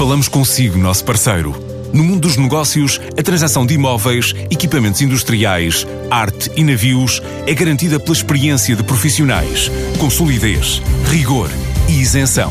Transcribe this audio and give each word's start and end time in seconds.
Falamos 0.00 0.28
consigo, 0.28 0.78
nosso 0.78 1.04
parceiro. 1.04 1.54
No 1.92 2.02
mundo 2.02 2.20
dos 2.20 2.38
negócios, 2.38 2.98
a 3.18 3.22
transação 3.22 3.66
de 3.66 3.74
imóveis, 3.74 4.34
equipamentos 4.50 5.02
industriais, 5.02 5.86
arte 6.10 6.50
e 6.56 6.64
navios 6.64 7.20
é 7.46 7.52
garantida 7.52 8.00
pela 8.00 8.14
experiência 8.14 8.74
de 8.74 8.82
profissionais, 8.82 9.70
com 9.98 10.08
solidez, 10.08 10.80
rigor 11.10 11.50
e 11.86 12.00
isenção. 12.00 12.50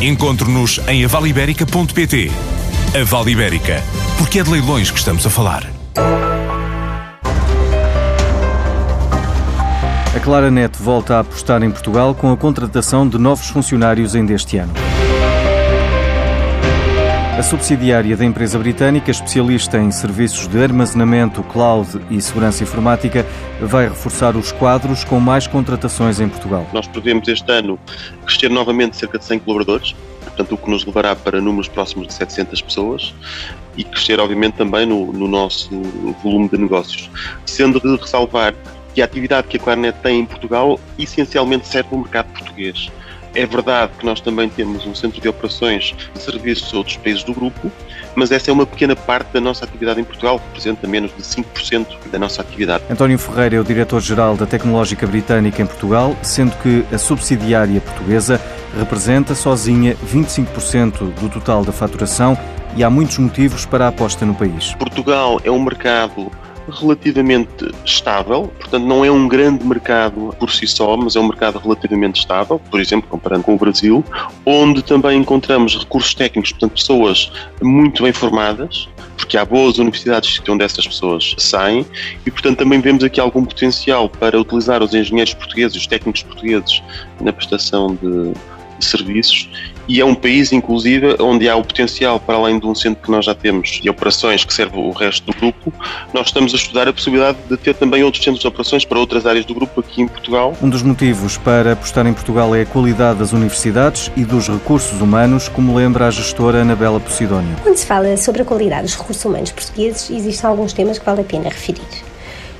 Encontre-nos 0.00 0.80
em 0.88 1.04
avaliberica.pt. 1.04 2.32
A 2.98 3.04
Vale 3.04 3.32
Ibérica, 3.32 3.82
porque 4.16 4.38
é 4.38 4.42
de 4.42 4.48
leilões 4.48 4.90
que 4.90 4.98
estamos 4.98 5.26
a 5.26 5.28
falar. 5.28 5.70
A 10.16 10.20
Claranet 10.20 10.78
volta 10.80 11.16
a 11.16 11.20
apostar 11.20 11.62
em 11.62 11.70
Portugal 11.70 12.14
com 12.14 12.32
a 12.32 12.36
contratação 12.38 13.06
de 13.06 13.18
novos 13.18 13.50
funcionários 13.50 14.14
ainda 14.14 14.32
este 14.32 14.56
ano. 14.56 14.72
A 17.36 17.42
subsidiária 17.42 18.16
da 18.16 18.24
empresa 18.24 18.56
britânica, 18.56 19.10
especialista 19.10 19.76
em 19.76 19.90
serviços 19.90 20.46
de 20.46 20.62
armazenamento, 20.62 21.42
cloud 21.42 22.00
e 22.08 22.20
segurança 22.22 22.62
informática, 22.62 23.26
vai 23.60 23.88
reforçar 23.88 24.36
os 24.36 24.52
quadros 24.52 25.02
com 25.02 25.18
mais 25.18 25.48
contratações 25.48 26.20
em 26.20 26.28
Portugal. 26.28 26.64
Nós 26.72 26.86
prevemos 26.86 27.26
este 27.26 27.50
ano 27.50 27.76
crescer 28.24 28.48
novamente 28.48 28.96
cerca 28.96 29.18
de 29.18 29.24
100 29.24 29.40
colaboradores, 29.40 29.96
portanto, 30.22 30.54
o 30.54 30.56
que 30.56 30.70
nos 30.70 30.84
levará 30.84 31.16
para 31.16 31.40
números 31.40 31.66
próximos 31.66 32.06
de 32.06 32.14
700 32.14 32.62
pessoas 32.62 33.12
e 33.76 33.82
crescer, 33.82 34.20
obviamente, 34.20 34.54
também 34.54 34.86
no, 34.86 35.12
no 35.12 35.26
nosso 35.26 35.68
volume 36.22 36.48
de 36.48 36.56
negócios. 36.56 37.10
Sendo 37.44 37.80
de 37.80 37.96
ressalvar 38.00 38.54
que 38.94 39.02
a 39.02 39.04
atividade 39.04 39.48
que 39.48 39.56
a 39.56 39.60
Clarinet 39.60 39.98
tem 40.04 40.20
em 40.20 40.24
Portugal 40.24 40.78
essencialmente 40.96 41.66
serve 41.66 41.88
o 41.96 41.98
mercado 41.98 42.26
português. 42.26 42.92
É 43.34 43.44
verdade 43.46 43.92
que 43.98 44.06
nós 44.06 44.20
também 44.20 44.48
temos 44.48 44.86
um 44.86 44.94
centro 44.94 45.20
de 45.20 45.28
operações 45.28 45.94
de 46.14 46.20
serviços 46.20 46.72
a 46.72 46.78
outros 46.78 46.96
países 46.96 47.24
do 47.24 47.34
grupo, 47.34 47.70
mas 48.14 48.30
essa 48.30 48.50
é 48.50 48.52
uma 48.54 48.64
pequena 48.64 48.94
parte 48.94 49.32
da 49.32 49.40
nossa 49.40 49.64
atividade 49.64 50.00
em 50.00 50.04
Portugal, 50.04 50.38
que 50.38 50.46
representa 50.46 50.86
menos 50.86 51.10
de 51.16 51.22
5% 51.22 51.86
da 52.12 52.18
nossa 52.18 52.42
atividade. 52.42 52.84
António 52.88 53.18
Ferreira 53.18 53.56
é 53.56 53.60
o 53.60 53.64
diretor-geral 53.64 54.36
da 54.36 54.46
Tecnológica 54.46 55.06
Britânica 55.06 55.60
em 55.60 55.66
Portugal, 55.66 56.16
sendo 56.22 56.56
que 56.58 56.84
a 56.94 56.98
subsidiária 56.98 57.80
portuguesa 57.80 58.40
representa 58.78 59.34
sozinha 59.34 59.96
25% 59.96 61.12
do 61.14 61.28
total 61.28 61.64
da 61.64 61.72
faturação 61.72 62.38
e 62.76 62.84
há 62.84 62.90
muitos 62.90 63.18
motivos 63.18 63.66
para 63.66 63.86
a 63.86 63.88
aposta 63.88 64.24
no 64.24 64.34
país. 64.34 64.74
Portugal 64.74 65.40
é 65.44 65.50
um 65.50 65.62
mercado 65.62 66.30
relativamente 66.68 67.70
estável, 67.84 68.50
portanto 68.58 68.84
não 68.84 69.04
é 69.04 69.10
um 69.10 69.28
grande 69.28 69.64
mercado 69.64 70.34
por 70.38 70.50
si 70.50 70.66
só, 70.66 70.96
mas 70.96 71.16
é 71.16 71.20
um 71.20 71.28
mercado 71.28 71.58
relativamente 71.58 72.20
estável, 72.20 72.58
por 72.70 72.80
exemplo, 72.80 73.08
comparando 73.08 73.44
com 73.44 73.54
o 73.54 73.58
Brasil, 73.58 74.04
onde 74.44 74.82
também 74.82 75.18
encontramos 75.18 75.78
recursos 75.78 76.14
técnicos, 76.14 76.52
portanto 76.52 76.72
pessoas 76.72 77.32
muito 77.62 78.02
bem 78.02 78.12
formadas, 78.12 78.88
porque 79.16 79.36
há 79.36 79.44
boas 79.44 79.78
universidades 79.78 80.40
onde 80.48 80.64
essas 80.64 80.86
pessoas 80.86 81.34
saem 81.38 81.86
e, 82.26 82.30
portanto, 82.30 82.58
também 82.58 82.80
vemos 82.80 83.04
aqui 83.04 83.20
algum 83.20 83.44
potencial 83.44 84.08
para 84.08 84.38
utilizar 84.38 84.82
os 84.82 84.94
engenheiros 84.94 85.34
portugueses, 85.34 85.76
os 85.76 85.86
técnicos 85.86 86.22
portugueses 86.22 86.82
na 87.20 87.32
prestação 87.32 87.94
de, 87.94 88.32
de 88.78 88.84
serviços 88.84 89.48
e 89.88 90.00
é 90.00 90.04
um 90.04 90.14
país, 90.14 90.52
inclusive, 90.52 91.16
onde 91.20 91.48
há 91.48 91.56
o 91.56 91.64
potencial, 91.64 92.18
para 92.18 92.36
além 92.36 92.58
de 92.58 92.66
um 92.66 92.74
centro 92.74 93.02
que 93.02 93.10
nós 93.10 93.24
já 93.24 93.34
temos 93.34 93.80
de 93.82 93.90
operações 93.90 94.44
que 94.44 94.52
serve 94.52 94.78
o 94.78 94.90
resto 94.90 95.30
do 95.30 95.38
grupo, 95.38 95.72
nós 96.12 96.28
estamos 96.28 96.52
a 96.52 96.56
estudar 96.56 96.88
a 96.88 96.92
possibilidade 96.92 97.38
de 97.48 97.56
ter 97.56 97.74
também 97.74 98.02
outros 98.02 98.22
centros 98.22 98.40
de 98.40 98.46
operações 98.46 98.84
para 98.84 98.98
outras 98.98 99.26
áreas 99.26 99.44
do 99.44 99.54
grupo 99.54 99.80
aqui 99.80 100.02
em 100.02 100.08
Portugal. 100.08 100.56
Um 100.62 100.68
dos 100.68 100.82
motivos 100.82 101.36
para 101.36 101.72
apostar 101.72 102.06
em 102.06 102.12
Portugal 102.12 102.54
é 102.54 102.62
a 102.62 102.66
qualidade 102.66 103.18
das 103.18 103.32
universidades 103.32 104.10
e 104.16 104.24
dos 104.24 104.48
recursos 104.48 105.00
humanos, 105.00 105.48
como 105.48 105.74
lembra 105.74 106.06
a 106.06 106.10
gestora 106.10 106.62
Anabela 106.62 107.00
Posidónio. 107.00 107.56
Quando 107.62 107.76
se 107.76 107.86
fala 107.86 108.16
sobre 108.16 108.42
a 108.42 108.44
qualidade 108.44 108.82
dos 108.82 108.96
recursos 108.96 109.24
humanos 109.24 109.50
portugueses, 109.50 110.10
existem 110.10 110.48
alguns 110.48 110.72
temas 110.72 110.98
que 110.98 111.04
vale 111.04 111.20
a 111.20 111.24
pena 111.24 111.48
referir 111.48 112.13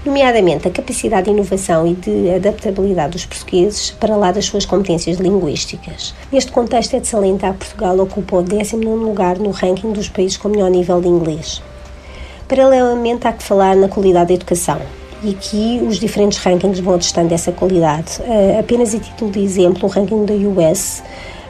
nomeadamente 0.04 0.68
a 0.68 0.70
capacidade 0.70 1.24
de 1.24 1.30
inovação 1.30 1.86
e 1.86 1.94
de 1.94 2.30
adaptabilidade 2.30 3.12
dos 3.12 3.26
portugueses 3.26 3.90
para 3.92 4.16
lá 4.16 4.30
das 4.30 4.44
suas 4.44 4.66
competências 4.66 5.18
linguísticas. 5.18 6.14
Neste 6.30 6.52
contexto 6.52 6.94
é 6.94 7.00
de 7.00 7.06
salientar 7.06 7.52
que 7.54 7.60
Portugal 7.60 7.98
ocupa 7.98 8.36
o 8.36 8.42
19 8.42 9.04
lugar 9.04 9.38
no 9.38 9.50
ranking 9.50 9.92
dos 9.92 10.08
países 10.08 10.36
com 10.36 10.48
melhor 10.48 10.70
nível 10.70 11.00
de 11.00 11.08
inglês. 11.08 11.62
Paralelamente, 12.46 13.26
há 13.26 13.32
que 13.32 13.42
falar 13.42 13.74
na 13.74 13.88
qualidade 13.88 14.28
da 14.28 14.34
educação. 14.34 14.80
E 15.22 15.30
aqui 15.30 15.80
os 15.86 15.98
diferentes 15.98 16.38
rankings 16.38 16.80
vão 16.82 16.94
atestando 16.94 17.32
essa 17.32 17.50
qualidade. 17.50 18.20
Uh, 18.20 18.60
apenas 18.60 18.94
a 18.94 18.98
título 18.98 19.30
de 19.30 19.40
exemplo, 19.40 19.88
o 19.88 19.90
ranking 19.90 20.26
da 20.26 20.34
US 20.34 21.02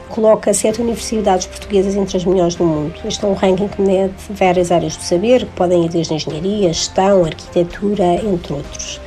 coloca 0.09 0.53
sete 0.53 0.81
universidades 0.81 1.47
portuguesas 1.47 1.95
entre 1.95 2.17
as 2.17 2.25
melhores 2.25 2.55
do 2.55 2.63
mundo. 2.63 2.93
Este 3.05 3.23
é 3.25 3.27
um 3.27 3.33
ranking 3.33 3.67
que 3.67 3.81
mede 3.81 4.13
várias 4.29 4.71
áreas 4.71 4.95
do 4.95 5.03
saber, 5.03 5.45
que 5.45 5.51
podem 5.51 5.85
ir 5.85 5.89
desde 5.89 6.13
engenharia, 6.13 6.71
gestão, 6.71 7.25
arquitetura, 7.25 8.15
entre 8.15 8.53
outros. 8.53 8.99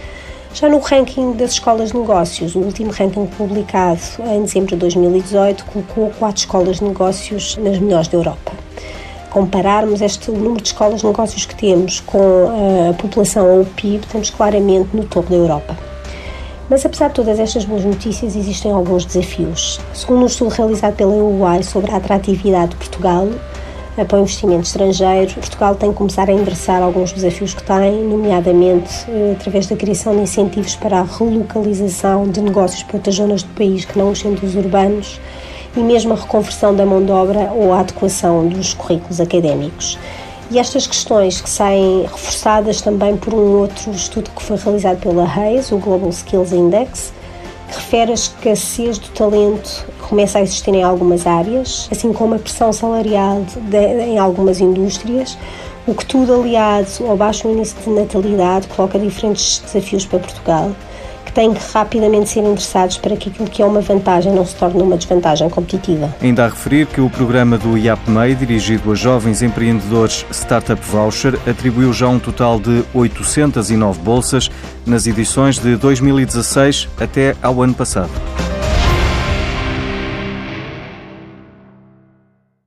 Já 0.54 0.68
no 0.68 0.78
ranking 0.78 1.34
das 1.34 1.52
escolas 1.52 1.92
de 1.92 1.96
negócios, 1.96 2.56
o 2.56 2.58
último 2.58 2.90
ranking 2.90 3.26
publicado 3.26 4.00
em 4.34 4.42
dezembro 4.42 4.70
de 4.70 4.76
2018 4.76 5.64
colocou 5.66 6.10
quatro 6.18 6.38
escolas 6.38 6.78
de 6.78 6.84
negócios 6.84 7.56
nas 7.58 7.78
melhores 7.78 8.08
da 8.08 8.16
Europa. 8.16 8.52
Compararmos 9.30 10.00
este 10.00 10.32
número 10.32 10.56
de 10.56 10.68
escolas 10.68 11.02
de 11.02 11.06
negócios 11.06 11.46
que 11.46 11.54
temos 11.54 12.00
com 12.00 12.48
a 12.90 12.92
população 12.94 13.46
ou 13.46 13.60
o 13.60 13.66
PIB, 13.66 14.04
estamos 14.04 14.30
claramente 14.30 14.88
no 14.96 15.04
topo 15.04 15.30
da 15.30 15.36
Europa. 15.36 15.77
Mas 16.70 16.84
apesar 16.84 17.08
de 17.08 17.14
todas 17.14 17.38
estas 17.38 17.64
boas 17.64 17.82
notícias, 17.82 18.36
existem 18.36 18.70
alguns 18.70 19.06
desafios. 19.06 19.80
Segundo 19.94 20.22
um 20.22 20.26
estudo 20.26 20.50
realizado 20.50 20.96
pela 20.96 21.14
UAI 21.14 21.62
sobre 21.62 21.90
a 21.90 21.96
atratividade 21.96 22.72
de 22.72 22.76
Portugal 22.76 23.28
para 24.04 24.18
o 24.18 24.20
investimento 24.20 24.64
estrangeiro, 24.64 25.34
Portugal 25.34 25.74
tem 25.74 25.90
que 25.90 25.96
começar 25.96 26.28
a 26.28 26.32
endereçar 26.32 26.82
alguns 26.82 27.10
desafios 27.10 27.52
que 27.52 27.62
tem, 27.64 28.04
nomeadamente 28.04 29.06
eh, 29.08 29.34
através 29.36 29.66
da 29.66 29.74
criação 29.74 30.14
de 30.14 30.22
incentivos 30.22 30.76
para 30.76 31.00
a 31.00 31.02
relocalização 31.02 32.28
de 32.28 32.40
negócios 32.40 32.84
para 32.84 32.98
outras 32.98 33.16
zonas 33.16 33.42
do 33.42 33.48
país 33.54 33.84
que 33.84 33.98
não 33.98 34.10
os 34.10 34.20
centros 34.20 34.54
urbanos 34.54 35.18
e 35.76 35.80
mesmo 35.80 36.12
a 36.12 36.16
reconversão 36.16 36.76
da 36.76 36.86
mão 36.86 37.04
de 37.04 37.10
obra 37.10 37.50
ou 37.52 37.72
a 37.72 37.80
adequação 37.80 38.46
dos 38.46 38.72
currículos 38.72 39.20
académicos. 39.20 39.98
E 40.50 40.58
estas 40.58 40.86
questões 40.86 41.42
que 41.42 41.50
saem 41.50 42.02
reforçadas 42.02 42.80
também 42.80 43.16
por 43.18 43.34
um 43.34 43.58
outro 43.58 43.90
estudo 43.90 44.30
que 44.30 44.42
foi 44.42 44.56
realizado 44.56 44.98
pela 44.98 45.24
Hayes, 45.24 45.70
o 45.70 45.76
Global 45.76 46.08
Skills 46.08 46.52
Index, 46.52 47.12
que 47.68 47.74
refere 47.74 48.12
a 48.12 48.14
escassez 48.14 48.96
do 48.96 49.08
talento 49.08 49.84
que 50.00 50.08
começa 50.08 50.38
a 50.38 50.40
existir 50.40 50.74
em 50.74 50.82
algumas 50.82 51.26
áreas, 51.26 51.86
assim 51.92 52.14
como 52.14 52.34
a 52.34 52.38
pressão 52.38 52.72
salarial 52.72 53.44
de, 53.68 54.04
em 54.04 54.18
algumas 54.18 54.58
indústrias, 54.58 55.36
o 55.86 55.94
que 55.94 56.06
tudo 56.06 56.34
aliado 56.34 56.88
ao 57.06 57.16
baixo 57.16 57.46
índice 57.46 57.74
de 57.84 57.90
natalidade 57.90 58.68
coloca 58.68 58.98
diferentes 58.98 59.58
desafios 59.58 60.06
para 60.06 60.18
Portugal 60.18 60.72
que 61.28 61.32
têm 61.34 61.52
que 61.52 61.60
rapidamente 61.72 62.30
ser 62.30 62.40
endereçados 62.40 62.96
para 62.96 63.14
que 63.14 63.28
aquilo 63.28 63.48
que 63.48 63.62
é 63.62 63.66
uma 63.66 63.82
vantagem 63.82 64.32
não 64.32 64.46
se 64.46 64.54
torne 64.54 64.82
uma 64.82 64.96
desvantagem 64.96 65.48
competitiva. 65.50 66.14
Ainda 66.22 66.46
a 66.46 66.48
referir 66.48 66.86
que 66.86 67.00
o 67.02 67.10
programa 67.10 67.58
do 67.58 67.76
IAPMEI, 67.76 68.34
dirigido 68.34 68.90
a 68.90 68.94
jovens 68.94 69.42
empreendedores 69.42 70.24
Startup 70.32 70.80
Voucher, 70.86 71.38
atribuiu 71.46 71.92
já 71.92 72.08
um 72.08 72.18
total 72.18 72.58
de 72.58 72.82
809 72.94 74.00
bolsas 74.00 74.50
nas 74.86 75.06
edições 75.06 75.58
de 75.58 75.76
2016 75.76 76.88
até 76.98 77.36
ao 77.42 77.62
ano 77.62 77.74
passado. 77.74 78.10